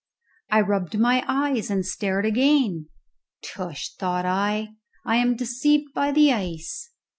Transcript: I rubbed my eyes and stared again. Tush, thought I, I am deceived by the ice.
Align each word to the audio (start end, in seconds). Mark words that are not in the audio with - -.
I 0.49 0.61
rubbed 0.61 0.97
my 0.97 1.23
eyes 1.27 1.69
and 1.69 1.85
stared 1.85 2.25
again. 2.25 2.87
Tush, 3.43 3.89
thought 3.99 4.25
I, 4.25 4.69
I 5.05 5.17
am 5.17 5.35
deceived 5.35 5.93
by 5.93 6.11
the 6.11 6.33
ice. 6.33 6.89